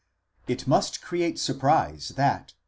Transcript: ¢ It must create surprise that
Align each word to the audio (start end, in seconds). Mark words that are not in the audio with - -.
¢ 0.47 0.49
It 0.51 0.65
must 0.65 0.99
create 1.03 1.37
surprise 1.37 2.07
that 2.15 2.55